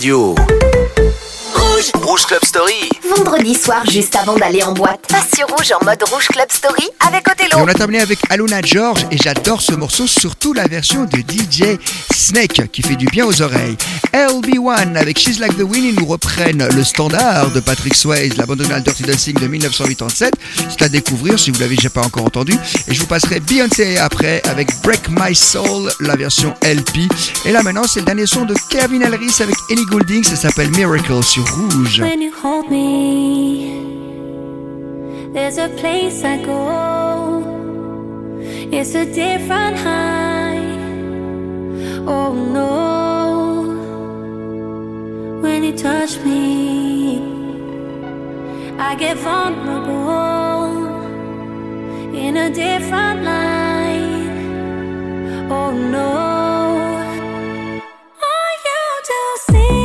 [0.00, 0.59] radio.
[2.20, 2.26] Rouge.
[2.26, 2.88] Club Story.
[3.16, 5.00] Vendredi soir, juste avant d'aller en boîte.
[5.08, 7.58] Passe sur Rouge en mode Rouge Club Story avec Othello.
[7.58, 11.18] Et on a terminé avec Aluna George et j'adore ce morceau, surtout la version de
[11.18, 11.78] DJ
[12.14, 13.76] Snake qui fait du bien aux oreilles.
[14.12, 18.46] LB1 avec She's Like the Wind, ils nous reprennent le standard de Patrick Swayze, la
[18.46, 20.34] bande Dirty Dancing de 1987.
[20.68, 22.54] C'est à découvrir si vous l'avez déjà pas encore entendu.
[22.88, 27.10] Et je vous passerai Beyoncé après avec Break My Soul, la version LP.
[27.44, 30.70] Et là maintenant, c'est le dernier son de Kevin Elris avec Ellie Goulding, ça s'appelle
[30.70, 32.02] Miracle sur Rouge.
[32.10, 33.70] When you hold me,
[35.32, 36.58] there's a place I go.
[38.72, 40.58] It's a different high.
[42.14, 42.72] Oh no.
[45.40, 47.20] When you touch me,
[48.76, 50.64] I get vulnerable
[52.12, 54.34] in a different light.
[55.48, 56.10] Oh no.
[58.30, 59.79] Are you too cynical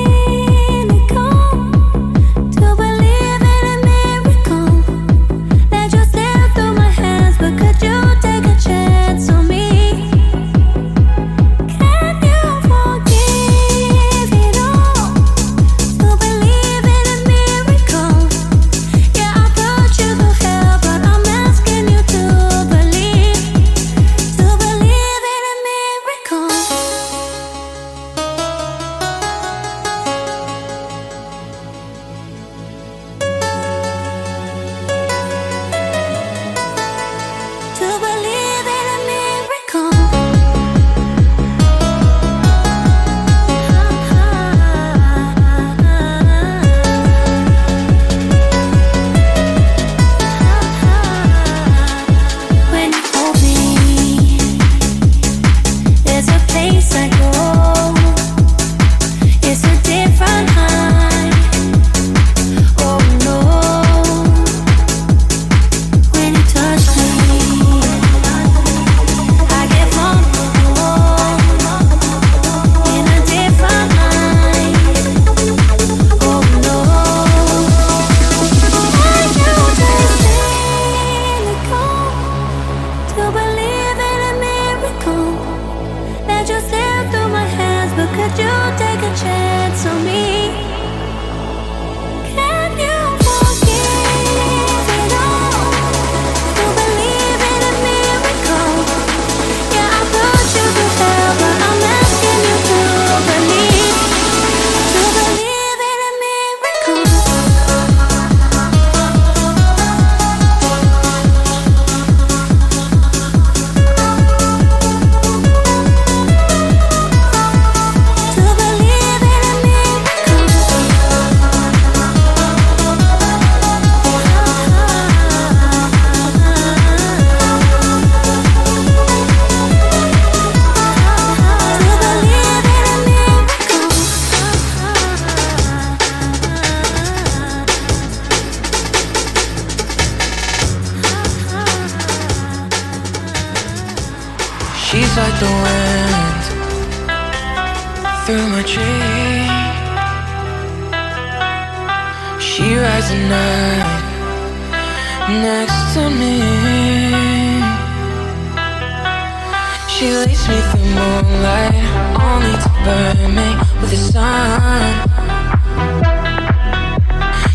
[160.05, 161.73] She leads me through moonlight,
[162.21, 163.49] only to burn me
[163.81, 164.83] with the sun.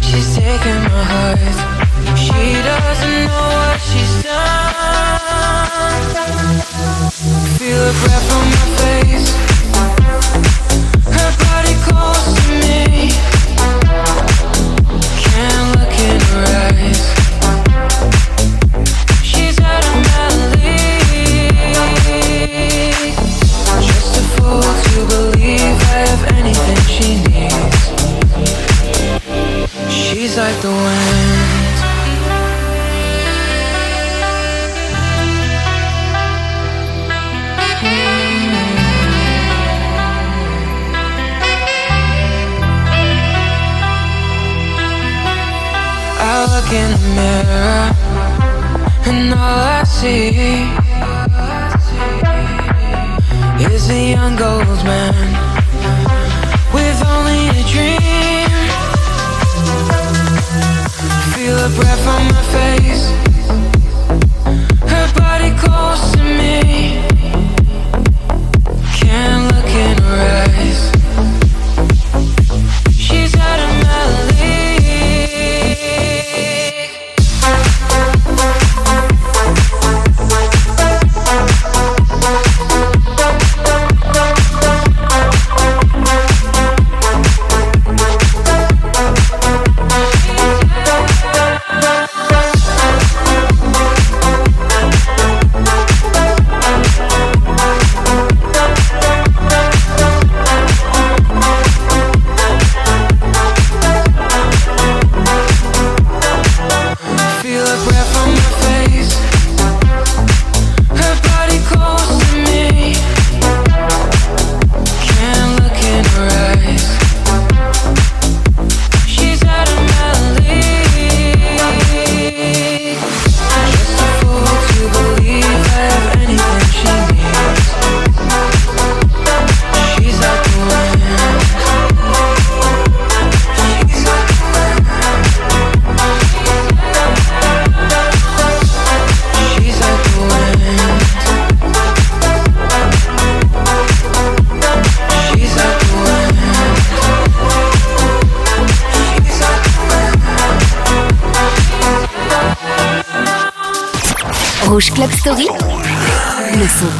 [0.02, 1.38] She's taking my heart.
[2.18, 6.02] She doesn't know what she's done.
[7.56, 9.49] Feel her breath on my face.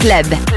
[0.00, 0.49] Club.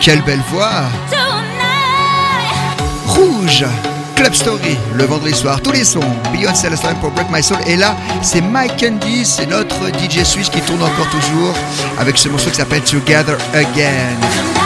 [0.00, 0.82] Quelle belle voix
[3.04, 3.64] Rouge
[4.14, 5.98] Club Story, le vendredi soir, tous les sons.
[6.32, 7.56] Beyoncé la pour Break My Soul.
[7.66, 11.54] Et là, c'est Mike Candy, c'est notre DJ suisse qui tourne encore toujours
[11.98, 14.63] avec ce morceau qui s'appelle Together Again.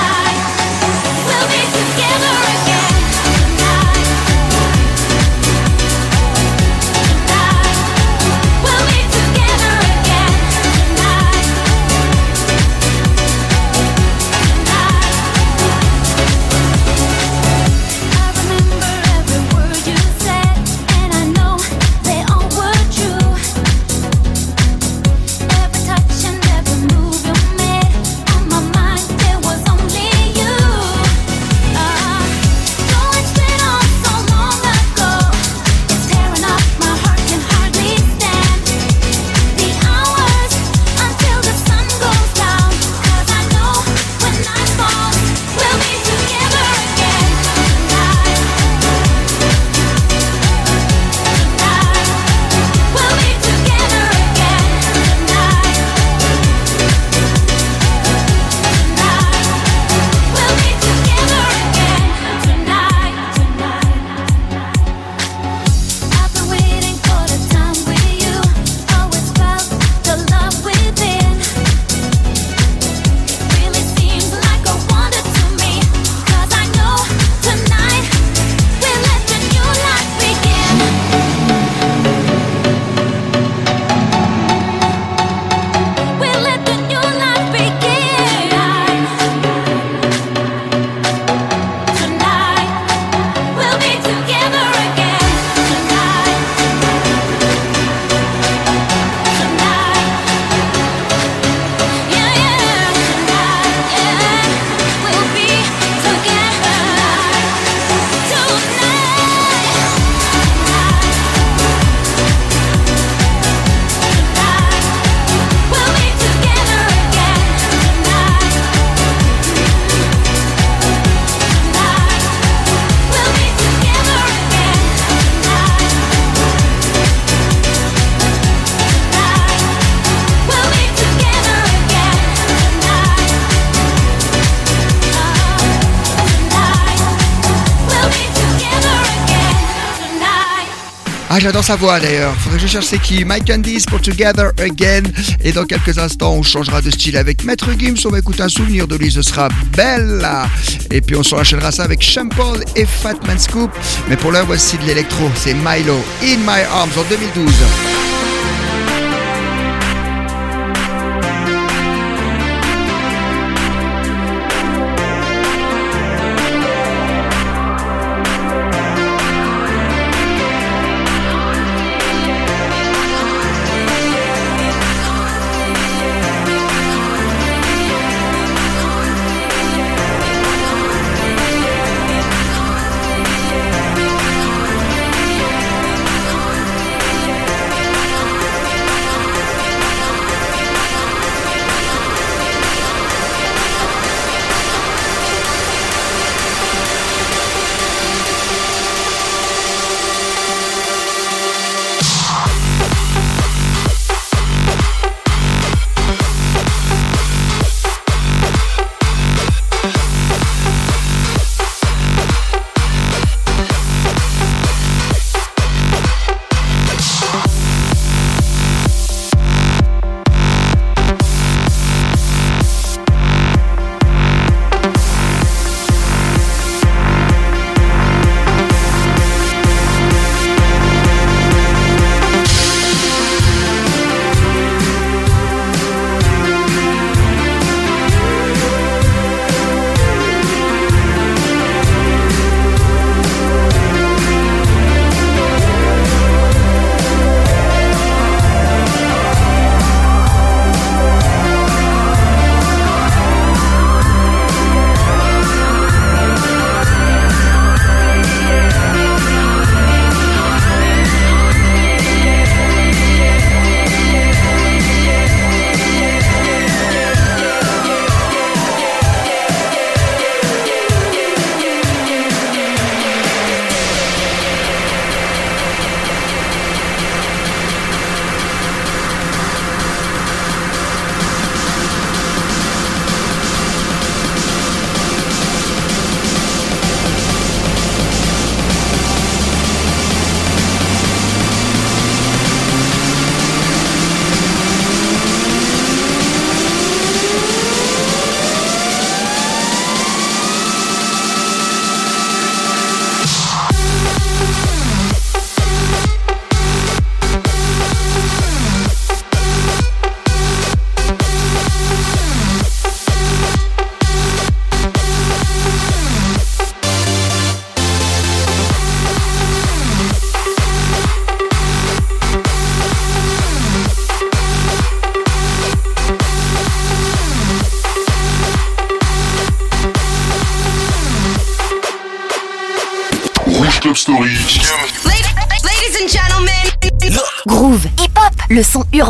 [141.31, 142.35] Ah, j'adore sa voix d'ailleurs.
[142.37, 143.23] Faudrait que je cherche c'est qui.
[143.23, 145.03] Mike Candice pour Together Again.
[145.45, 147.97] Et dans quelques instants, on changera de style avec Maître Gims.
[148.07, 149.13] On va écouter un souvenir de lui.
[149.13, 150.49] Ce sera Bella.
[150.91, 153.71] Et puis on s'enchaînera ça avec Sean Paul et Fatman Scoop.
[154.09, 155.31] Mais pour l'heure, voici de l'électro.
[155.35, 157.53] C'est Milo In My Arms en 2012.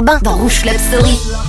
[0.08, 1.47] Urbain dans Rouge Club Story.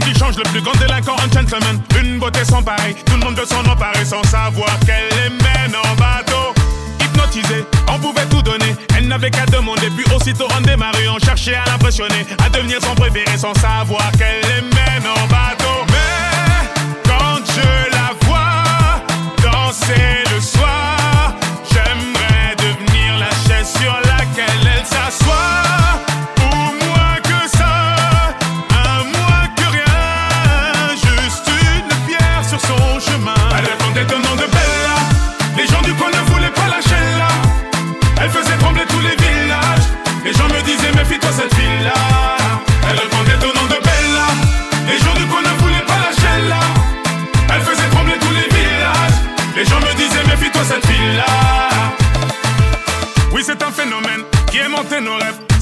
[0.00, 1.80] Qui change le plus grand délinquant un gentleman.
[2.00, 5.76] Une beauté sans pareil, tout le monde veut s'en emparer Sans savoir qu'elle les mène
[5.76, 6.54] en bateau.
[7.00, 8.74] Hypnotisée, on pouvait tout donner.
[8.96, 12.94] Elle n'avait qu'à demander, puis aussitôt on démarrait On cherchait à l'impressionner, à devenir son
[12.94, 15.84] préféré Sans savoir qu'elle les mène en bateau.
[15.88, 19.02] Mais quand je la vois
[19.42, 20.63] danser le soir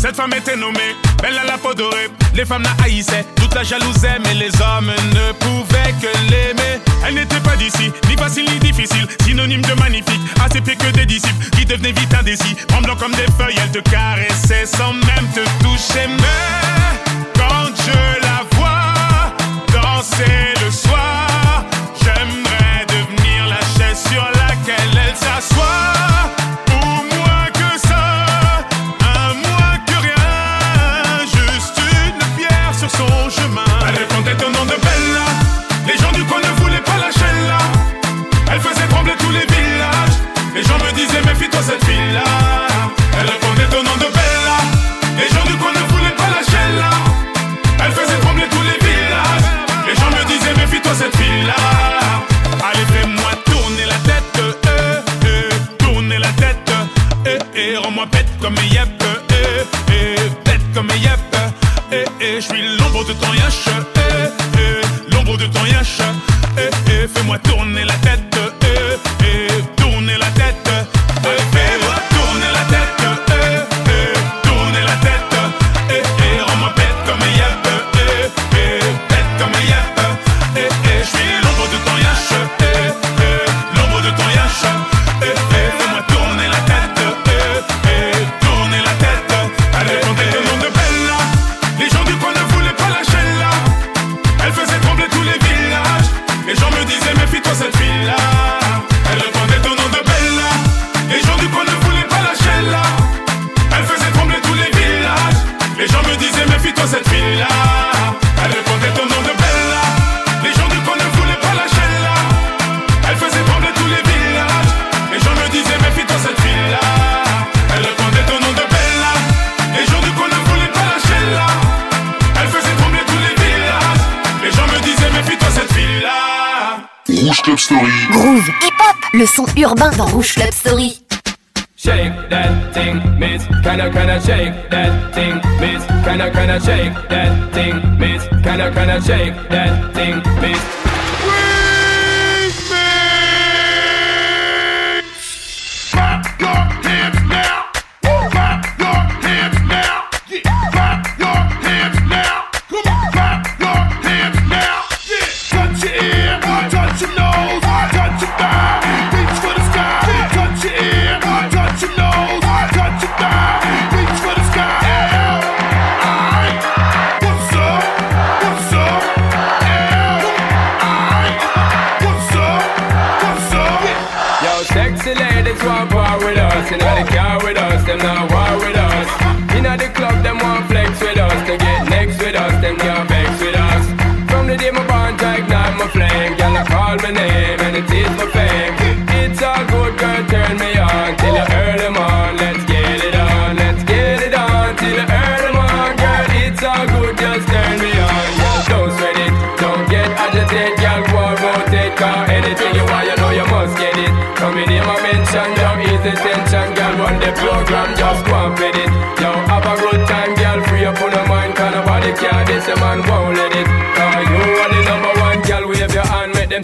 [0.03, 2.11] Cette femme était nommée, belle à la peau dorée.
[2.35, 6.81] Les femmes la haïssaient, toute la jalousaient, mais les hommes ne pouvaient que l'aimer.
[7.07, 10.91] Elle n'était pas d'ici, ni facile ni difficile, synonyme de magnifique, à ses pieds que
[10.91, 12.57] des disciples qui devenaient vite indécis.
[12.67, 16.09] Tremblant comme des feuilles, elle te caressait sans même te toucher.
[16.09, 19.33] Mais quand je la vois
[19.73, 21.65] danser le soir,
[22.03, 26.12] j'aimerais devenir la chaise sur laquelle elle s'assoit.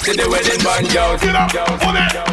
[0.09, 1.17] see the wedding band, yo.
[1.19, 2.28] get up,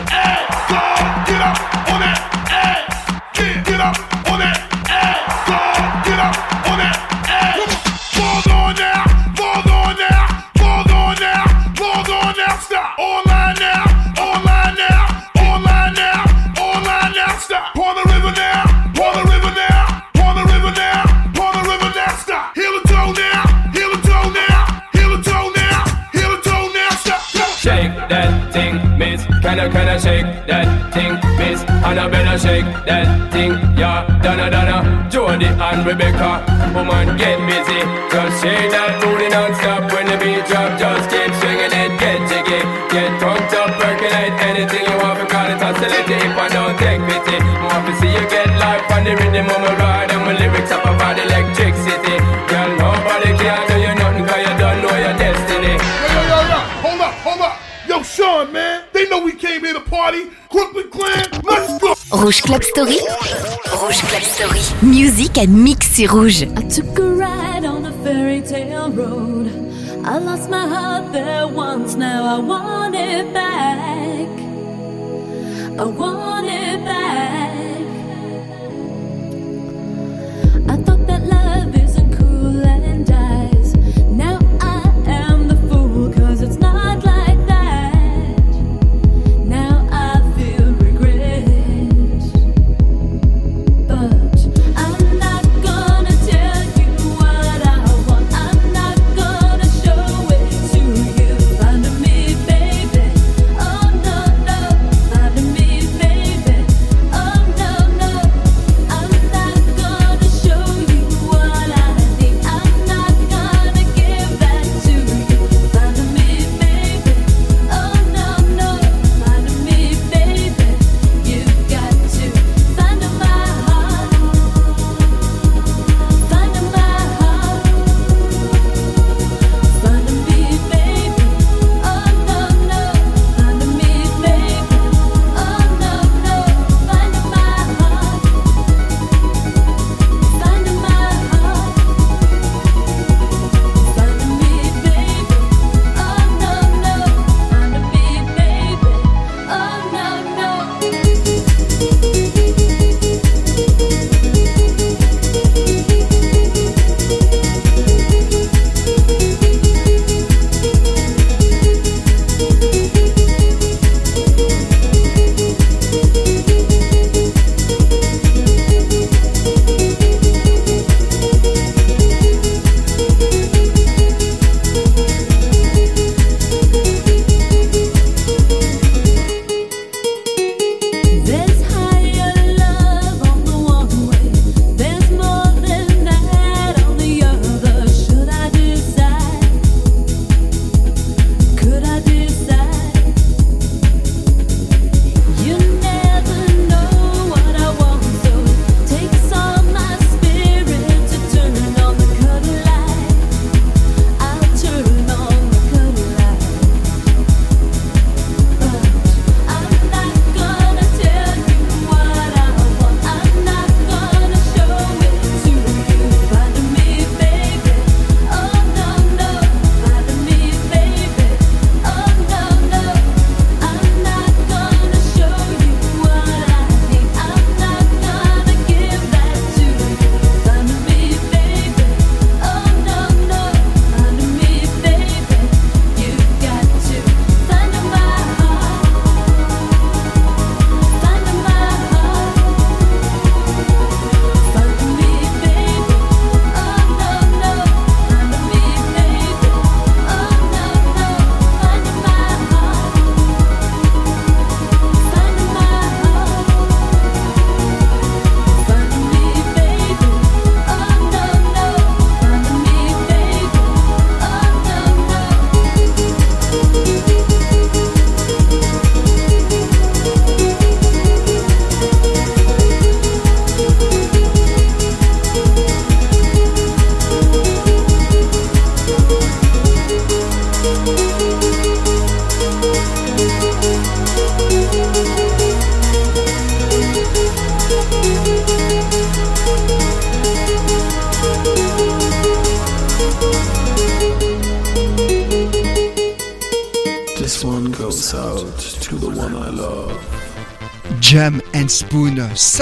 [33.36, 34.08] thing, yeah.
[34.24, 34.78] Donna, Donna,
[35.12, 36.40] Jody and Rebecca.
[36.74, 37.82] Woman, get busy.
[38.12, 40.80] Just say that booty non-stop when the beat drop.
[40.80, 41.35] Just keep
[62.26, 62.98] Rouge Club Story.
[63.72, 64.60] Rouge Club Story.
[64.82, 66.42] Musique à mixer rouge.
[66.58, 69.52] I took a ride on the fairy tale road.
[70.04, 74.28] I lost my heart there once, now I want it back.
[75.80, 77.35] I want it back.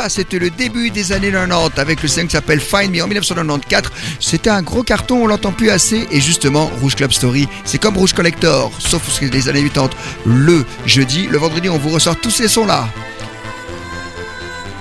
[0.10, 3.92] C'était le début des années 90 avec le single qui s'appelle Find Me en 1994.
[4.20, 6.08] C'était un gros carton, on l'entend plus assez.
[6.12, 9.90] Et justement, Rouge Club Story, c'est comme Rouge Collector, sauf que les années 80.
[10.26, 12.88] Le jeudi, le vendredi, on vous ressort tous ces sons-là.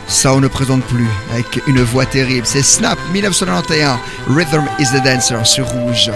[0.09, 2.47] Ça, on ne présente plus avec une voix terrible.
[2.47, 6.11] C'est Snap 1991, Rhythm is the Dancer sur Rouge.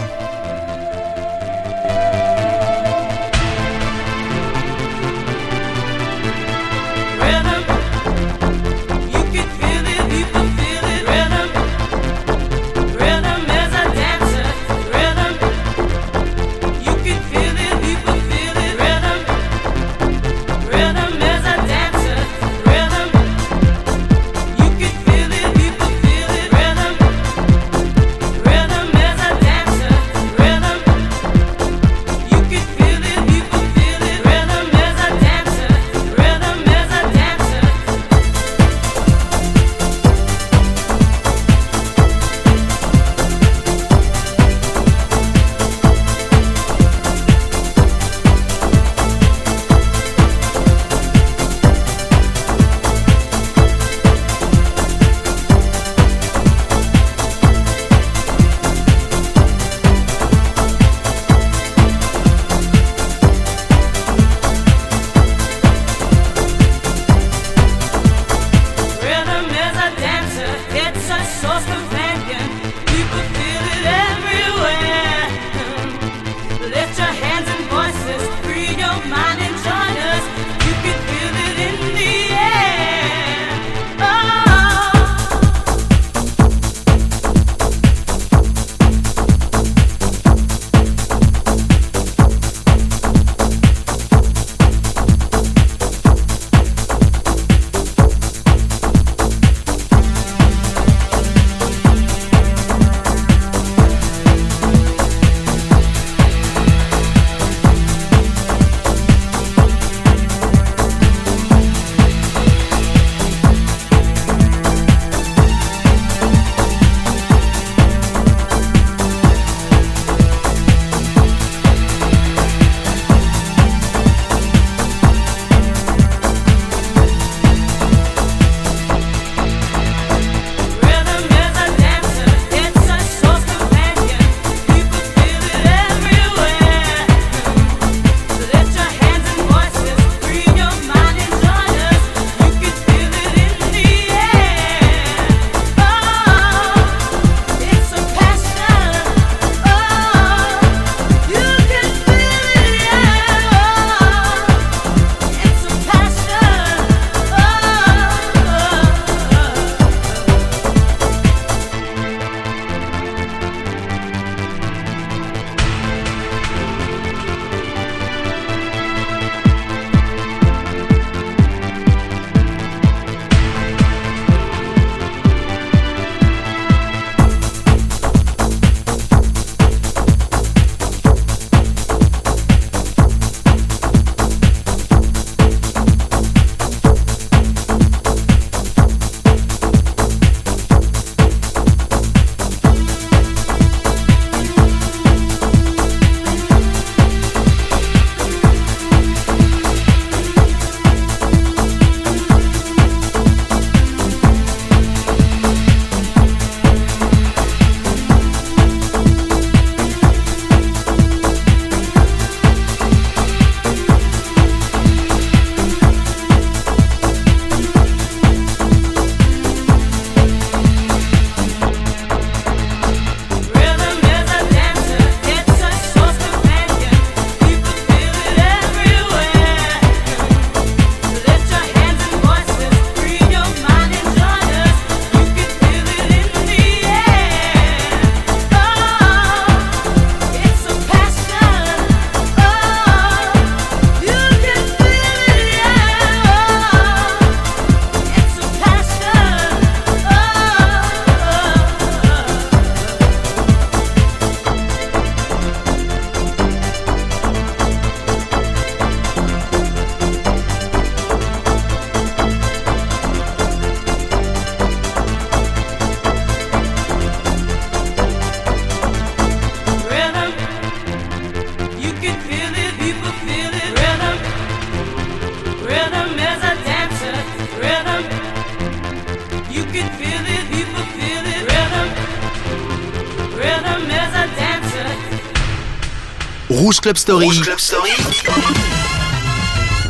[286.48, 287.26] Rouge Club Story.
[287.26, 287.90] Rouge Club Story.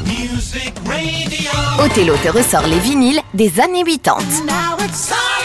[0.07, 1.51] Music Radio.
[1.85, 5.36] Othello te ressort les vinyles des années 80.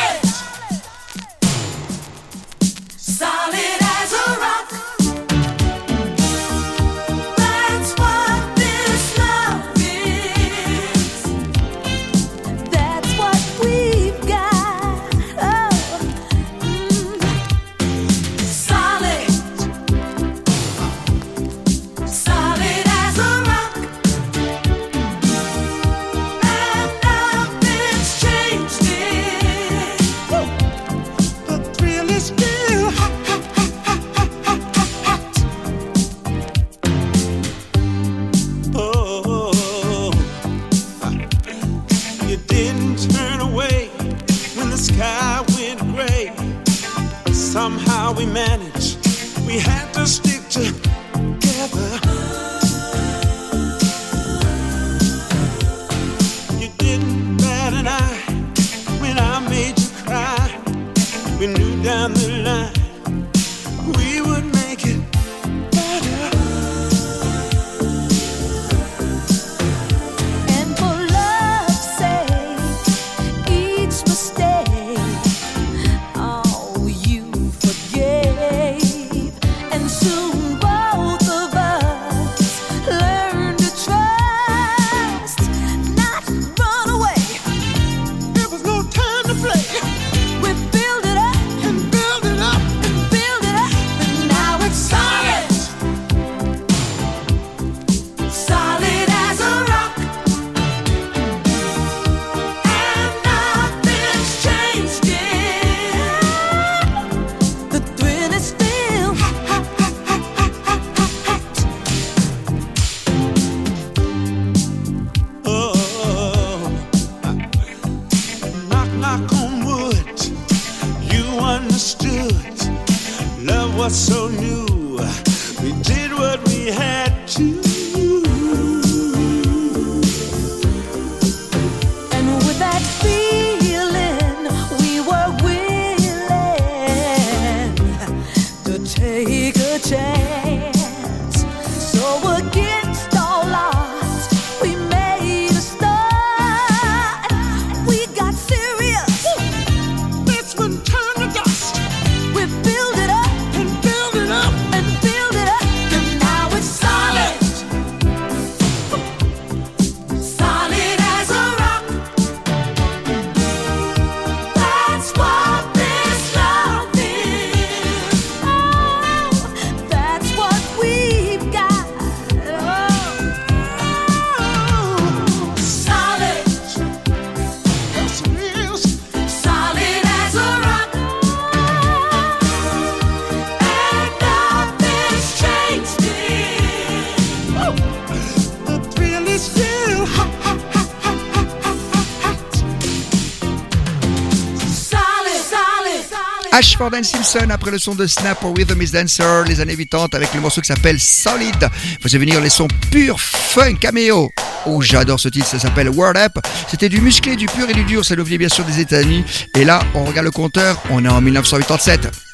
[196.62, 200.10] Ashford and Simpson après le son de Snap or Rhythm is Dancer, les années 80
[200.14, 201.56] avec le morceau qui s'appelle Solid.
[202.04, 204.30] Vous venir les sons purs fun caméo.
[204.68, 206.34] Oh, j'adore ce titre, ça s'appelle World Up.
[206.70, 209.26] C'était du musclé, du pur et du dur, ça nous venait bien sûr des États-Unis.
[209.58, 212.31] Et là, on regarde le compteur, on est en 1987.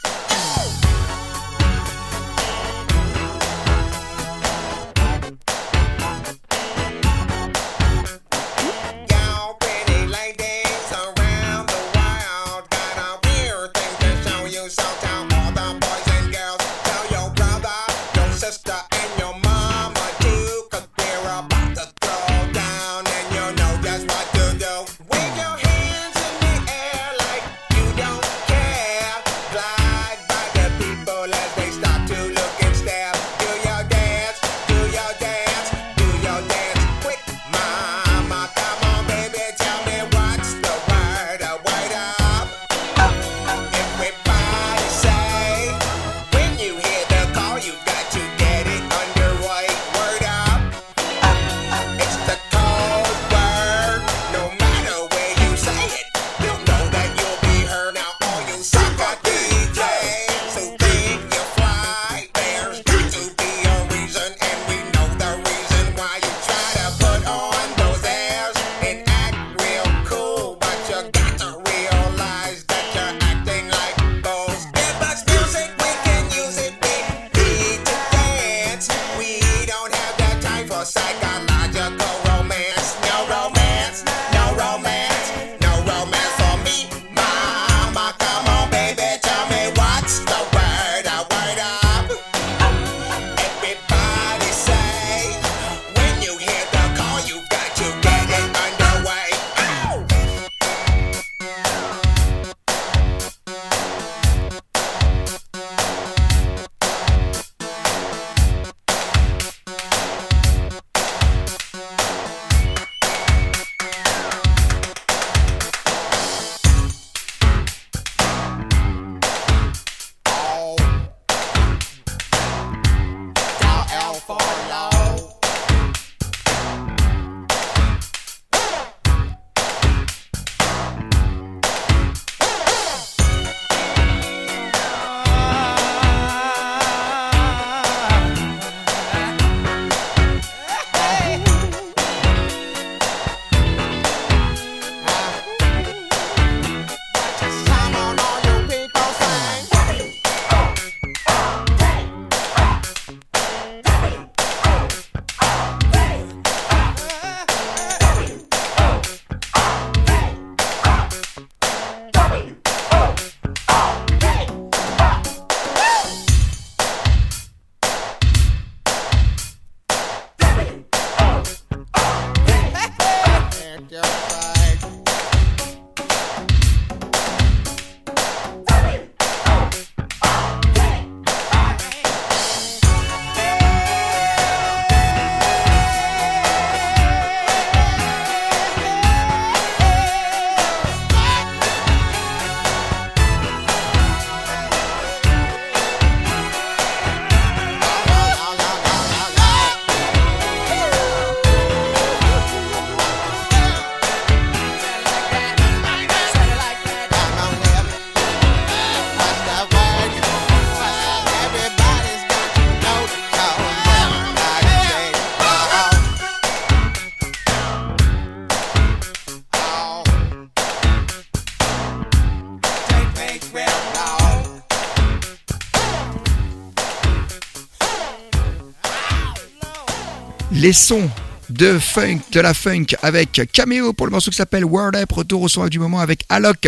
[230.51, 231.09] Les sons
[231.49, 235.41] de funk, de la funk avec Cameo pour le morceau qui s'appelle World Up, retour
[235.41, 236.67] au son du moment avec Alok.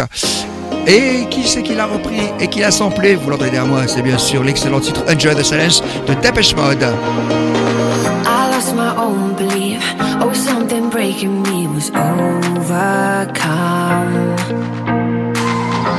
[0.88, 3.15] Et qui c'est qui l'a repris et qui l'a samplé?
[3.15, 6.88] Vous l'entendez derrière moi, c'est bien sûr l'excellent titre Enjoy the Silence de Depeche Mode.
[8.25, 8.49] I.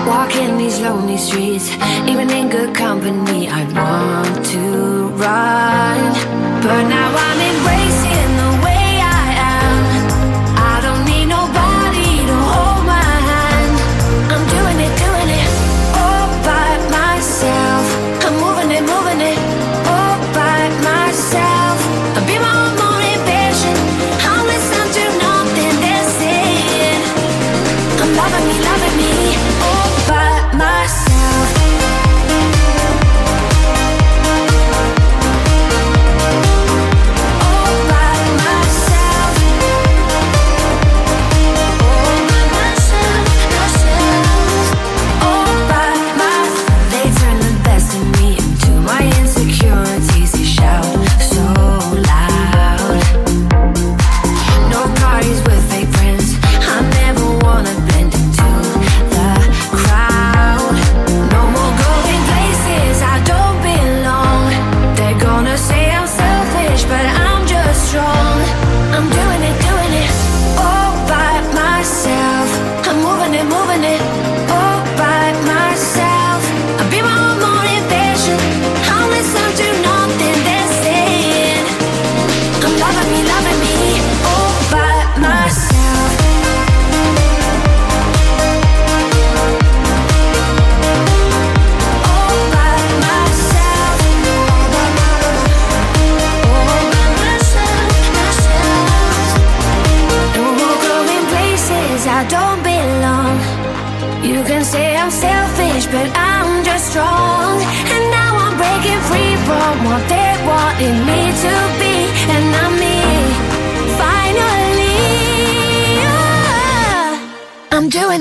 [0.07, 1.71] Walking these lonely streets,
[2.09, 6.15] even in good company, I'd want to run.
[6.63, 7.80] But now I'm embracing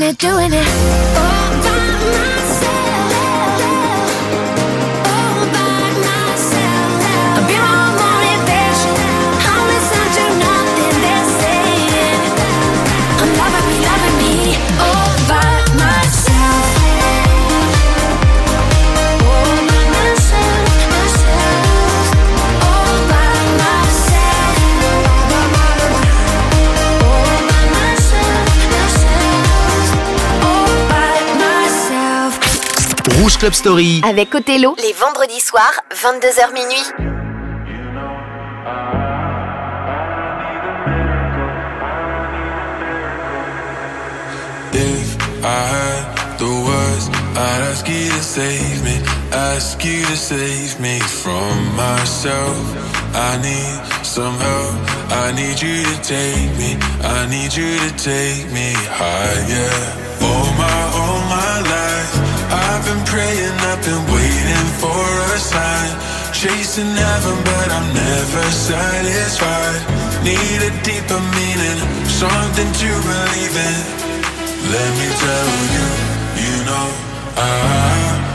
[0.10, 0.89] it, doing it.
[33.30, 34.02] Rouge Club Story.
[34.04, 36.84] Avec Othello, les vendredis soirs, 22h minuit.
[44.74, 48.98] If I had the words, I'd ask you to save me,
[49.32, 52.58] ask you to save me from myself.
[53.14, 54.76] I need some help,
[55.12, 60.10] I need you to take me, I need you to take me higher.
[60.20, 61.99] All my, all my life,
[63.20, 65.04] praying, I've been waiting for
[65.36, 65.92] a sign.
[66.32, 69.82] Chasing heaven, but I'm never satisfied.
[70.24, 73.78] Need a deeper meaning, something to believe in.
[74.76, 75.88] Let me tell you,
[76.46, 76.88] you know,
[77.36, 78.29] I,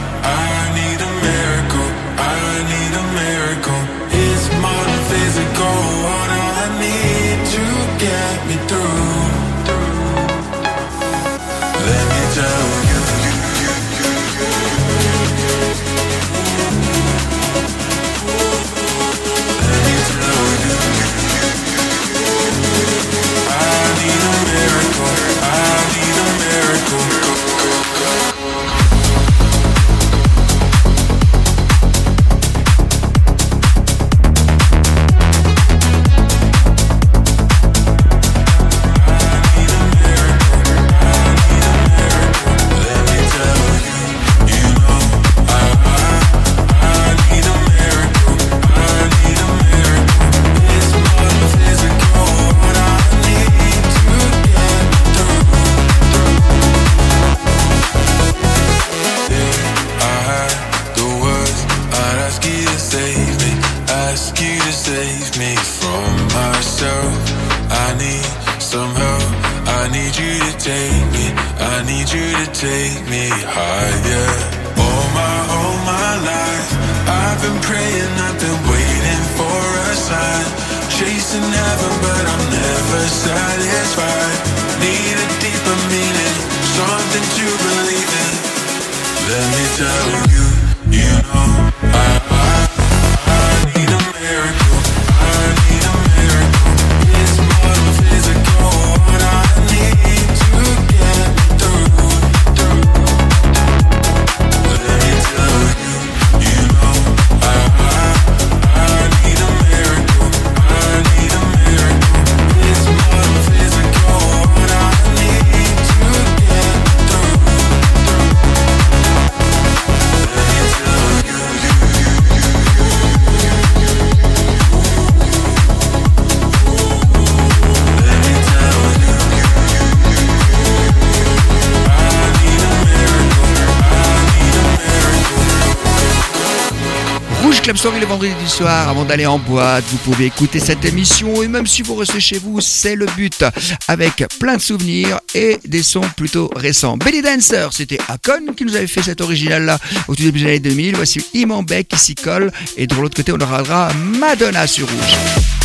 [137.65, 138.87] Club Story le vendredi du soir.
[138.89, 142.37] Avant d'aller en boîte, vous pouvez écouter cette émission et même si vous restez chez
[142.37, 143.43] vous, c'est le but.
[143.87, 146.95] Avec plein de souvenirs et des sons plutôt récents.
[146.95, 150.59] Belly Dancer, c'était Akon qui nous avait fait cet original-là au tout début des années
[150.59, 150.95] 2000.
[150.95, 155.64] Voici Iman Beck qui s'y colle et de l'autre côté, on aura Madonna sur Rouge.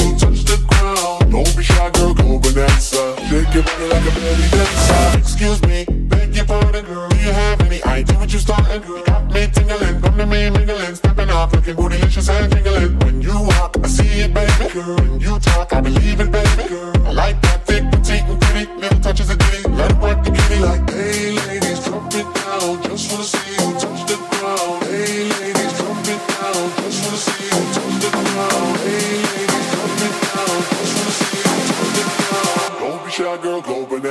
[1.31, 3.15] Don't be shy, girl, go bonanza.
[3.29, 5.17] Shake your body like a belly dancer.
[5.17, 7.07] Excuse me, beg your pardon, girl.
[7.07, 8.83] Do you have any idea what you started?
[8.85, 12.99] You got me tingling, come to me mingling, stepping off, looking bootylicious and jingling.
[12.99, 14.73] When you walk, I see it, baby.
[14.73, 16.50] Girl, when you talk, I believe it, baby.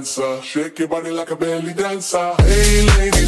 [0.00, 0.40] Bonanza.
[0.42, 2.34] Shake your body like a belly dancer.
[2.38, 3.19] Hey, ladies,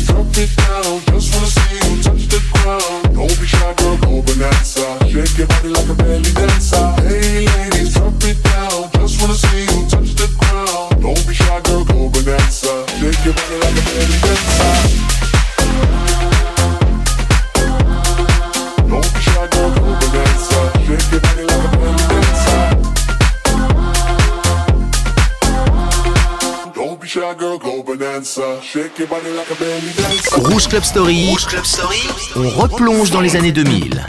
[30.73, 31.29] Club Story.
[31.29, 32.01] Rouge Club Story.
[32.35, 34.07] On replonge dans les années 2000.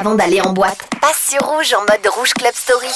[0.00, 0.78] Avant d'aller en boîte.
[1.02, 2.88] Passe sur rouge en mode rouge club story.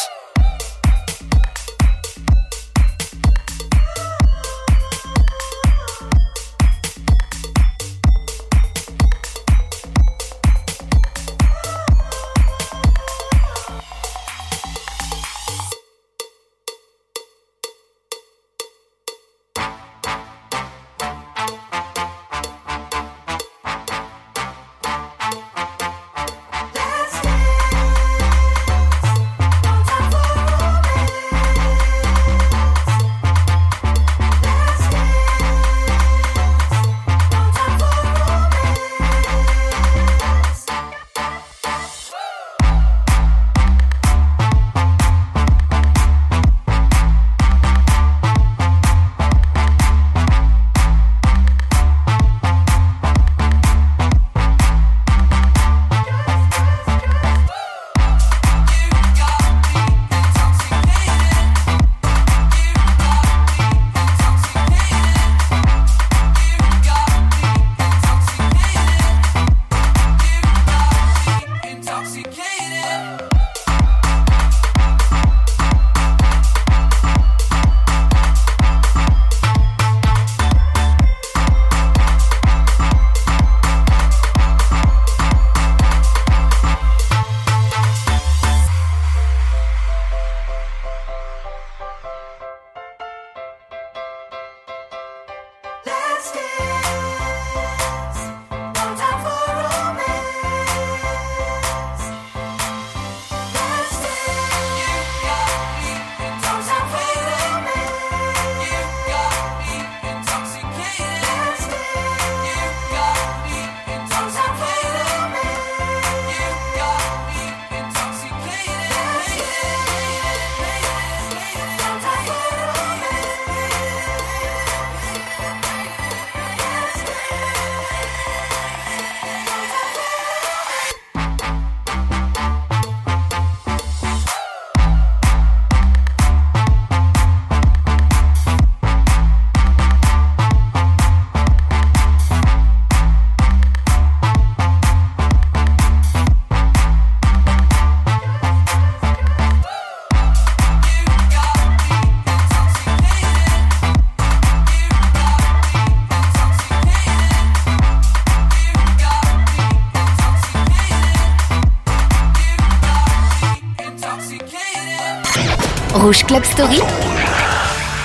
[166.04, 166.80] Rouge Club Story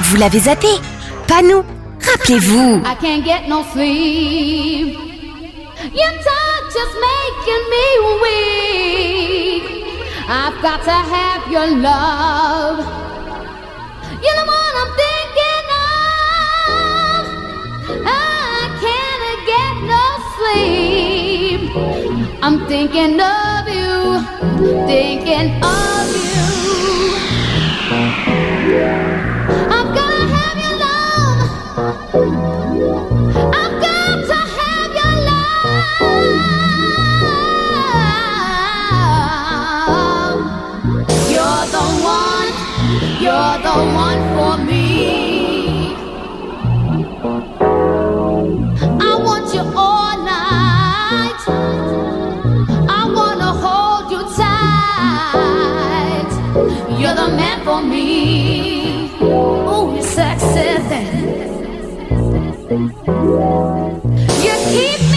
[0.03, 0.69] Vous l'avez zappé
[1.27, 1.65] Pas nous
[1.99, 4.97] Rappelez-vous I can't get no sleep.
[5.93, 7.85] Your touch is making me
[8.23, 9.63] weak.
[10.29, 12.79] I've got to have your love.
[14.23, 17.23] You're the one I'm thinking of.
[18.05, 20.05] I can't get no
[20.37, 21.71] sleep.
[22.41, 24.23] I'm thinking of you,
[24.87, 27.08] thinking of you.
[27.91, 28.15] I've
[57.69, 59.11] for me.
[59.21, 60.69] Oh, you're sexy.
[64.45, 65.08] You keep